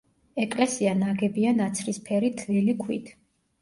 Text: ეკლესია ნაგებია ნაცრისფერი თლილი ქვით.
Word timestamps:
ეკლესია 0.45 0.95
ნაგებია 1.03 1.53
ნაცრისფერი 1.61 2.35
თლილი 2.43 2.81
ქვით. 2.85 3.19